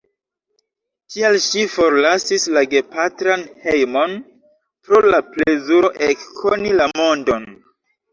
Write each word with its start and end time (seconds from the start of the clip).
Tial 1.15 1.35
ŝi 1.47 1.65
forlasis 1.73 2.45
la 2.55 2.63
gepatran 2.71 3.43
hejmon, 3.65 4.15
pro 4.87 5.03
la 5.09 5.19
plezuro 5.35 5.93
ekkoni 6.07 6.73
la 6.79 6.89
mondon. 6.95 7.47